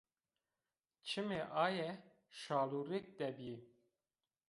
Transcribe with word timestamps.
Çimê 1.07 1.41
aye 1.63 1.89
şalûrêk 2.39 3.07
de 3.17 3.29
bî 3.37 3.55